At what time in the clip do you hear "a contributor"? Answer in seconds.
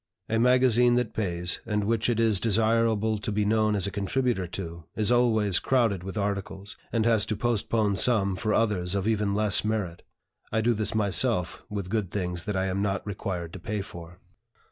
3.85-4.47